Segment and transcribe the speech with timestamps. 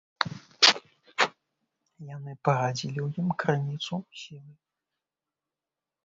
[2.15, 4.53] Яны парадзілі ў ім крыніцу сілы.